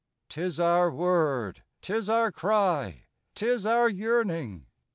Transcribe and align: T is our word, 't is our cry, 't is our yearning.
T 0.29 0.41
is 0.41 0.59
our 0.59 0.89
word, 0.89 1.61
't 1.83 1.93
is 1.93 2.09
our 2.09 2.31
cry, 2.31 3.03
't 3.35 3.45
is 3.45 3.67
our 3.67 3.87
yearning. 3.87 4.65